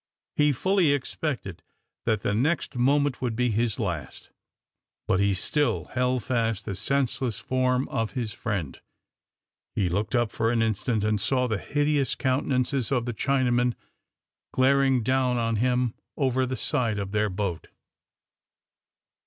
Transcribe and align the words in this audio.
He 0.35 0.51
fully 0.51 0.93
expected 0.93 1.61
that 2.07 2.21
the 2.21 2.33
next 2.33 2.75
moment 2.75 3.21
would 3.21 3.35
be 3.35 3.51
his 3.51 3.79
last; 3.79 4.31
but 5.07 5.19
he 5.19 5.35
still 5.35 5.85
held 5.93 6.23
fast 6.23 6.65
the 6.65 6.73
senseless 6.73 7.37
form 7.37 7.87
of 7.89 8.13
his 8.13 8.33
friend. 8.33 8.81
He 9.75 9.89
looked 9.89 10.15
up 10.15 10.31
for 10.31 10.49
an 10.49 10.63
instant, 10.63 11.03
and 11.03 11.21
saw 11.21 11.45
the 11.45 11.59
hideous 11.59 12.15
countenances 12.15 12.91
of 12.91 13.05
the 13.05 13.13
Chinamen 13.13 13.75
glaring 14.51 15.03
down 15.03 15.37
on 15.37 15.57
him 15.57 15.93
over 16.17 16.47
the 16.47 16.57
side 16.57 16.97
of 16.97 17.11
their 17.11 17.29
boat. 17.29 17.67